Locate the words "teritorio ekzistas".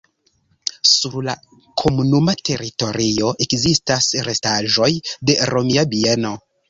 2.49-4.09